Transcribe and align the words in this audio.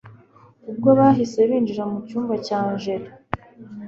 ubwo 0.69 0.89
bahise 0.99 1.39
binjira 1.49 1.83
mucyumba 1.91 2.35
cya 2.45 2.57
angella 2.69 3.11